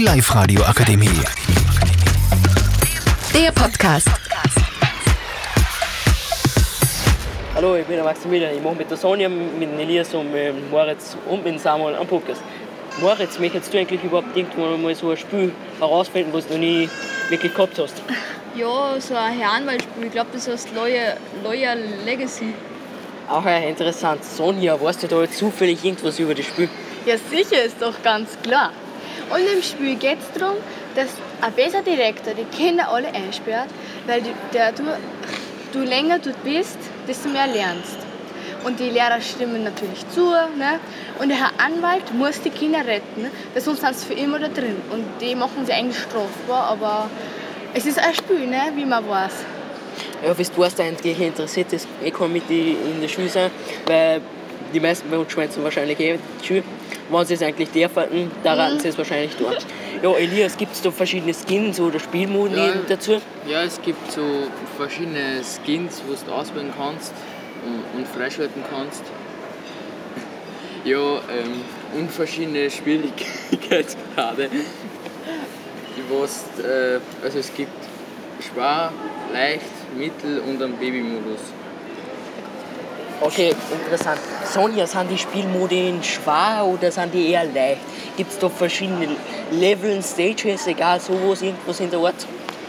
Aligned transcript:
Die 0.00 0.06
Live-Radio 0.06 0.62
Akademie. 0.62 1.10
Der 3.34 3.52
Podcast. 3.52 4.08
Hallo, 7.54 7.76
ich 7.76 7.84
bin 7.84 7.96
der 7.96 8.04
Maximilian. 8.04 8.54
Ich 8.54 8.62
mache 8.62 8.76
mit 8.76 8.90
der 8.90 8.96
Sonja, 8.96 9.28
mit 9.28 9.60
dem 9.60 9.78
Elias 9.78 10.14
und 10.14 10.32
mit 10.32 10.46
dem 10.46 10.70
Moritz 10.70 11.18
und 11.28 11.44
mit 11.44 11.52
dem 11.52 11.58
Samuel 11.58 11.96
einen 11.96 12.06
Podcast. 12.06 12.40
Moritz, 12.98 13.38
möchtest 13.38 13.74
du 13.74 13.78
eigentlich 13.78 14.02
überhaupt 14.02 14.34
irgendwann 14.34 14.82
mal 14.82 14.94
so 14.94 15.10
ein 15.10 15.18
Spiel 15.18 15.52
herausfinden, 15.78 16.32
was 16.32 16.46
du 16.46 16.54
noch 16.54 16.60
nie 16.60 16.88
wirklich 17.28 17.52
gehabt 17.52 17.78
hast? 17.78 18.02
Ja, 18.56 18.98
so 18.98 19.14
ein 19.14 19.38
Herrenwaldspiel. 19.38 20.06
Ich 20.06 20.12
glaube, 20.12 20.30
das 20.32 20.48
heißt 20.48 20.74
Loyal, 20.74 21.18
Loyal 21.44 21.78
Legacy. 22.06 22.54
Auch 23.28 23.44
ja, 23.44 23.58
interessant. 23.58 24.24
Sonja, 24.24 24.80
weißt 24.80 25.02
du 25.02 25.08
da 25.08 25.20
jetzt 25.20 25.36
zufällig 25.36 25.84
irgendwas 25.84 26.18
über 26.18 26.34
das 26.34 26.46
Spiel? 26.46 26.70
Ja, 27.04 27.16
sicher, 27.18 27.62
ist 27.62 27.76
doch 27.82 28.02
ganz 28.02 28.30
klar. 28.42 28.72
Und 29.30 29.40
im 29.40 29.62
Spiel 29.62 29.94
geht 29.96 30.18
es 30.18 30.38
darum, 30.38 30.56
dass 30.94 31.08
ein 31.40 31.52
besser 31.52 31.82
Direktor 31.82 32.34
die 32.34 32.44
Kinder 32.56 32.88
alle 32.88 33.08
einsperrt, 33.08 33.68
weil 34.06 34.22
du, 34.22 34.30
der, 34.52 34.72
du, 34.72 34.82
du 35.72 35.80
länger 35.80 36.18
dort 36.18 36.42
bist, 36.42 36.78
desto 37.06 37.28
mehr 37.28 37.46
lernst. 37.46 37.98
Und 38.64 38.78
die 38.78 38.90
Lehrer 38.90 39.20
stimmen 39.20 39.64
natürlich 39.64 40.06
zu. 40.10 40.30
Ne? 40.30 40.80
Und 41.18 41.28
der 41.28 41.38
Herr 41.38 41.52
Anwalt 41.58 42.12
muss 42.12 42.40
die 42.42 42.50
Kinder 42.50 42.80
retten, 42.80 43.30
weil 43.52 43.62
sonst 43.62 43.80
sind 43.80 43.96
sie 43.96 44.06
für 44.06 44.14
immer 44.14 44.38
da 44.38 44.48
drin. 44.48 44.76
Und 44.90 45.04
die 45.20 45.34
machen 45.34 45.64
sie 45.64 45.72
eigentlich 45.72 45.98
strafbar, 45.98 46.64
aber 46.64 47.08
es 47.72 47.86
ist 47.86 47.98
ein 47.98 48.14
Spiel, 48.14 48.46
ne? 48.46 48.72
wie 48.74 48.84
man 48.84 49.08
weiß. 49.08 49.32
Ja, 50.24 50.36
wie 50.36 50.44
du 50.44 50.64
hast 50.64 50.80
eigentlich 50.80 51.18
interessiert 51.20 51.72
ist, 51.72 51.88
ich 52.02 52.12
kann 52.12 52.32
mit 52.32 52.48
die 52.48 52.72
in 52.72 53.00
der 53.00 53.08
Schule 53.08 53.28
sein, 53.28 53.50
weil 53.86 54.20
die 54.72 54.80
meisten 54.80 55.08
bei 55.08 55.18
uns 55.18 55.32
schwänzen 55.32 55.62
wahrscheinlich 55.64 55.98
eh 56.00 56.18
die 56.42 56.46
Schule. 56.46 56.62
Wenn 57.10 57.26
sie 57.26 57.34
es 57.34 57.42
eigentlich 57.42 57.70
dürfen, 57.70 58.30
da 58.42 58.54
raten 58.54 58.78
sie 58.80 58.88
es 58.88 58.98
wahrscheinlich 58.98 59.34
durch. 59.36 59.58
Ja, 60.02 60.12
Elias, 60.16 60.56
gibt 60.56 60.72
es 60.74 60.82
da 60.82 60.90
verschiedene 60.90 61.34
Skins 61.34 61.78
oder 61.80 61.98
Spielmodi 62.00 62.56
Ja. 62.56 62.72
dazu? 62.88 63.20
Ja, 63.46 63.62
es 63.62 63.80
gibt 63.82 64.10
so 64.12 64.22
verschiedene 64.76 65.42
Skins, 65.42 66.02
wo 66.06 66.14
du 66.14 66.32
auswählen 66.32 66.72
kannst 66.76 67.12
und, 67.66 67.98
und 68.00 68.08
freischalten 68.08 68.62
kannst. 68.70 69.02
Ja, 70.82 70.96
ähm, 70.96 71.60
und 71.94 72.10
verschiedene 72.10 72.70
Schwierigkeitsgrade. 72.70 74.48
Was, 76.08 76.44
äh, 76.64 76.98
also 77.22 77.38
es 77.38 77.52
gibt 77.54 77.70
schwer, 78.40 78.90
leicht, 79.30 79.66
mittel 79.94 80.40
und 80.40 80.62
einen 80.62 80.72
Babymodus. 80.78 81.40
Okay, 83.22 83.54
interessant. 83.70 84.18
Sonja, 84.46 84.86
sind 84.86 85.10
die 85.10 85.18
Spielmodi 85.18 85.92
schwer 86.02 86.64
oder 86.64 86.90
sind 86.90 87.12
die 87.12 87.30
eher 87.30 87.44
leicht? 87.44 87.82
Gibt 88.16 88.32
es 88.32 88.38
da 88.38 88.48
verschiedene 88.48 89.08
Level, 89.50 90.02
Stages, 90.02 90.66
egal 90.66 90.98
sowas, 91.00 91.42
irgendwas 91.42 91.80
in 91.80 91.90
der 91.90 92.00
Art? 92.00 92.14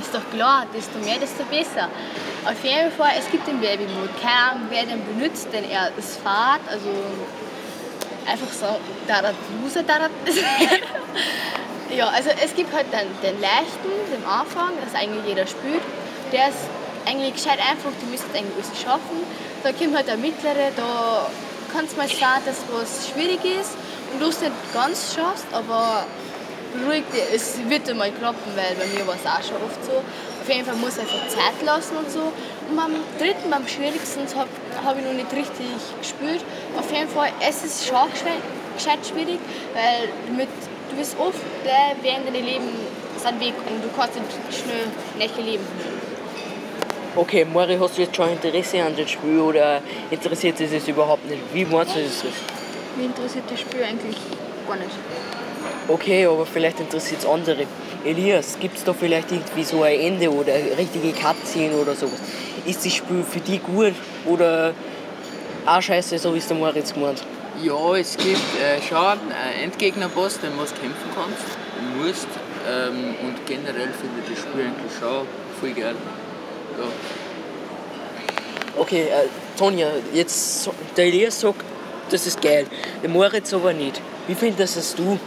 Ist 0.00 0.12
doch 0.12 0.28
klar, 0.34 0.66
desto 0.74 0.98
mehr, 0.98 1.18
desto 1.20 1.44
besser. 1.44 1.88
Auf 2.44 2.64
jeden 2.64 2.90
Fall, 2.90 3.12
es 3.20 3.30
gibt 3.30 3.46
den 3.46 3.60
Baby-Mode. 3.60 4.10
Keine 4.20 4.50
Ahnung, 4.50 4.62
wer 4.68 4.84
den 4.84 5.00
benutzt, 5.04 5.46
denn 5.52 5.62
er 5.70 5.92
ist 5.96 6.20
Fahrt, 6.20 6.62
also 6.68 6.90
einfach 8.26 8.52
so, 8.52 8.66
da 9.06 9.20
Loser, 9.62 9.84
da 9.84 10.08
Ja, 11.96 12.08
also 12.08 12.30
es 12.42 12.52
gibt 12.56 12.74
halt 12.74 12.86
dann 12.90 13.06
den 13.22 13.40
leichten, 13.40 13.90
den 14.10 14.24
Anfang, 14.24 14.72
das 14.82 14.92
eigentlich 15.00 15.24
jeder 15.24 15.46
spielt. 15.46 15.82
Der 16.32 16.48
ist 16.48 16.66
eigentlich 17.06 17.34
gescheit 17.34 17.58
einfach, 17.58 17.90
du 18.00 18.06
müsstest 18.10 18.34
eigentlich 18.34 18.56
alles 18.56 18.80
schaffen. 18.80 19.18
Da 19.62 19.72
kommt 19.72 19.94
halt 19.94 20.08
der 20.08 20.16
mittlere, 20.16 20.72
da 20.76 21.26
kann 21.72 21.84
es 21.84 21.96
mal 21.96 22.08
sein, 22.08 22.42
dass 22.44 22.56
was 22.70 23.08
schwierig 23.08 23.44
ist 23.44 23.72
und 24.12 24.20
du 24.20 24.28
es 24.28 24.40
nicht 24.40 24.52
ganz 24.74 25.14
schaffst, 25.14 25.46
aber 25.52 26.04
dich, 26.74 27.04
es 27.34 27.58
wird 27.68 27.88
einmal 27.88 28.10
klappen, 28.12 28.52
weil 28.54 28.74
bei 28.76 28.86
mir 28.86 29.06
war 29.06 29.14
es 29.14 29.26
auch 29.26 29.42
schon 29.46 29.62
oft 29.62 29.84
so. 29.84 29.92
Auf 29.92 30.48
jeden 30.48 30.64
Fall 30.64 30.76
muss 30.76 30.98
einfach 30.98 31.28
Zeit 31.28 31.64
lassen 31.64 31.96
und 31.96 32.10
so. 32.10 32.32
Und 32.68 32.76
beim 32.76 32.96
dritten, 33.18 33.50
beim 33.50 33.66
schwierigsten, 33.68 34.22
habe 34.34 34.48
hab 34.84 34.98
ich 34.98 35.04
noch 35.04 35.12
nicht 35.12 35.32
richtig 35.32 35.66
gespielt. 36.00 36.44
Auf 36.78 36.90
jeden 36.92 37.08
Fall, 37.08 37.30
es 37.40 37.64
ist 37.64 37.86
schon 37.86 38.10
gescheit, 38.12 38.98
schwierig, 39.06 39.38
weil 39.74 40.34
mit, 40.34 40.48
du 40.90 40.96
bist 40.96 41.16
oft 41.18 41.38
äh, 41.64 41.94
während 42.02 42.26
deinem 42.26 42.44
Leben 42.44 42.68
sind 43.18 43.40
weg 43.40 43.54
und 43.68 43.84
du 43.84 43.88
kannst 43.96 44.16
nicht 44.16 44.64
schnell 44.64 44.86
nicht 45.18 45.36
leben. 45.36 45.66
Okay, 47.14 47.44
Mari, 47.44 47.76
hast 47.78 47.98
du 47.98 48.02
jetzt 48.02 48.16
schon 48.16 48.30
Interesse 48.30 48.82
an 48.82 48.96
dem 48.96 49.06
Spiel 49.06 49.38
oder 49.38 49.82
interessiert 50.10 50.58
dich 50.58 50.70
das 50.72 50.88
überhaupt 50.88 51.28
nicht? 51.28 51.42
Wie 51.52 51.66
meinst 51.66 51.94
du 51.94 52.00
das? 52.00 52.24
Mich 52.96 53.04
interessiert 53.04 53.44
das 53.50 53.60
Spiel 53.60 53.84
eigentlich 53.84 54.16
gar 54.66 54.76
nicht. 54.76 54.88
Okay, 55.88 56.24
aber 56.24 56.46
vielleicht 56.46 56.80
interessiert 56.80 57.20
es 57.20 57.26
andere. 57.26 57.66
Elias, 58.02 58.58
gibt 58.58 58.78
es 58.78 58.84
da 58.84 58.94
vielleicht 58.94 59.30
irgendwie 59.30 59.62
so 59.62 59.82
ein 59.82 60.00
Ende 60.00 60.32
oder 60.32 60.54
eine 60.54 60.78
richtige 60.78 61.12
Cutscene 61.12 61.74
oder 61.74 61.94
sowas? 61.94 62.18
Ist 62.64 62.86
das 62.86 62.94
Spiel 62.94 63.22
für 63.22 63.40
dich 63.40 63.62
gut 63.62 63.92
oder 64.24 64.72
auch 65.66 65.82
scheiße, 65.82 66.18
so 66.18 66.32
wie 66.32 66.38
es 66.38 66.46
der 66.46 66.56
Moritz 66.56 66.94
gemeint? 66.94 67.22
Ja, 67.62 67.94
es 67.94 68.16
gibt 68.16 68.36
äh, 68.58 68.80
schon 68.88 68.98
einen 68.98 69.64
Endgegner-Boss, 69.64 70.40
den 70.40 70.52
du 70.52 70.64
kämpfen 70.64 71.10
kannst 71.14 71.44
und 71.78 72.06
musst. 72.06 72.28
Ähm, 72.66 73.16
und 73.22 73.46
generell 73.46 73.90
finde 73.92 74.22
ich 74.24 74.34
das 74.34 74.38
Spiel 74.44 74.62
eigentlich 74.62 74.98
schon 74.98 75.26
voll 75.60 75.72
geil. 75.72 75.94
Ja. 76.78 76.84
Okay, 78.80 79.02
äh, 79.02 79.28
Tonja, 79.58 79.88
jetzt 80.14 80.70
der 80.96 81.06
Elias 81.06 81.40
sagt, 81.40 81.62
das 82.10 82.26
ist 82.26 82.40
geil. 82.40 82.66
Der 83.02 83.10
Moritz 83.10 83.52
aber 83.52 83.72
nicht. 83.72 84.00
Wie 84.26 84.34
findest 84.34 84.76
es 84.76 84.94
du? 84.94 85.18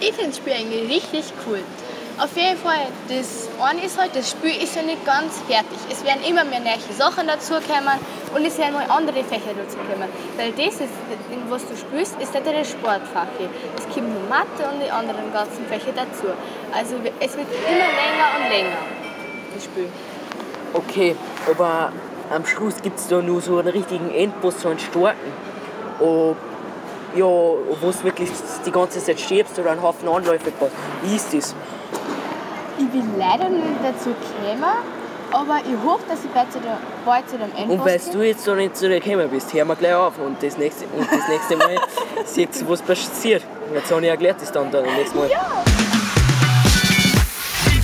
Ich 0.00 0.12
finde 0.12 0.30
das 0.30 0.36
Spiel 0.38 0.52
eigentlich 0.52 0.90
richtig 0.90 1.24
cool. 1.46 1.60
Auf 2.16 2.36
jeden 2.36 2.56
Fall, 2.56 2.86
das 3.08 3.48
eine 3.60 3.84
ist 3.84 3.98
halt, 3.98 4.14
das 4.14 4.30
Spiel 4.30 4.62
ist 4.62 4.76
ja 4.76 4.82
nicht 4.82 5.04
ganz 5.04 5.34
fertig. 5.48 5.78
Es 5.90 6.04
werden 6.04 6.22
immer 6.22 6.44
mehr 6.44 6.60
neue 6.60 6.78
Sachen 6.96 7.26
dazukommen 7.26 7.98
und 8.32 8.44
es 8.44 8.56
werden 8.56 8.74
mal 8.74 8.86
andere 8.88 9.24
Fächer 9.24 9.50
dazukommen. 9.50 10.08
Weil 10.36 10.52
das 10.52 10.74
ist, 10.74 10.94
was 11.48 11.62
du 11.66 11.76
spielst, 11.76 12.14
ist 12.20 12.32
nicht 12.32 12.46
der 12.46 12.64
Sportfach. 12.64 13.26
Es 13.76 13.82
kommt 13.92 14.10
nur 14.14 14.22
Mathe 14.28 14.62
und 14.70 14.80
die 14.80 14.90
anderen 14.90 15.32
ganzen 15.32 15.66
Fächer 15.66 15.90
dazu. 15.90 16.30
Also 16.72 16.94
es 17.18 17.36
wird 17.36 17.48
immer 17.66 17.90
länger 17.98 18.28
und 18.38 18.48
länger, 18.48 18.78
das 19.52 19.64
Spiel. 19.64 19.88
Okay, 20.74 21.14
aber 21.48 21.92
am 22.34 22.44
Schluss 22.44 22.82
gibt 22.82 22.98
es 22.98 23.06
da 23.06 23.22
nur 23.22 23.40
so 23.40 23.58
einen 23.58 23.68
richtigen 23.68 24.10
Endboss, 24.10 24.60
so 24.60 24.68
einen 24.68 24.78
starken. 24.80 25.32
Oh, 26.00 26.34
ja, 27.14 27.24
wo 27.24 27.76
du 27.80 28.04
wirklich 28.04 28.30
die 28.66 28.72
ganze 28.72 28.98
Zeit 28.98 29.20
stirbst 29.20 29.56
oder 29.58 29.70
einen 29.70 29.82
Haufen 29.82 30.08
Anläufe 30.08 30.50
hast. 30.60 30.72
Wie 31.02 31.14
ist 31.14 31.32
das? 31.32 31.54
Ich 32.76 32.88
bin 32.88 33.16
leider 33.16 33.48
nicht 33.48 33.78
dazu 33.84 34.10
gekommen, 34.10 34.64
aber 35.30 35.58
ich 35.58 35.86
hoffe, 35.86 36.02
dass 36.08 36.24
ich 36.24 36.30
bald 36.30 36.52
zu, 36.52 36.58
der, 36.58 36.78
bald 37.04 37.28
zu 37.28 37.38
dem 37.38 37.52
Endboss 37.56 37.78
Und 37.78 37.84
weil 37.84 38.00
du 38.12 38.26
jetzt 38.26 38.46
noch 38.46 38.56
nicht 38.56 38.76
zu 38.76 38.88
dir 38.88 38.98
gekommen 38.98 39.28
bist, 39.30 39.54
hören 39.54 39.68
wir 39.68 39.76
gleich 39.76 39.94
auf. 39.94 40.18
Und 40.18 40.42
das 40.42 40.58
nächste, 40.58 40.86
und 40.86 41.06
das 41.08 41.28
nächste 41.28 41.56
Mal 41.56 41.76
siehst 42.24 42.62
du, 42.62 42.68
was 42.68 42.82
passiert. 42.82 43.44
Und 43.68 43.76
jetzt 43.76 43.92
habe 43.92 44.02
ich 44.02 44.08
erklärt 44.08 44.40
das 44.40 44.50
dann, 44.50 44.72
dann 44.72 44.82
nächstes 44.82 45.14
Mal. 45.14 45.30